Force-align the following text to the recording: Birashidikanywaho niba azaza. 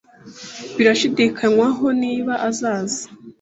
Birashidikanywaho 0.75 1.85
niba 2.01 2.33
azaza. 2.49 3.03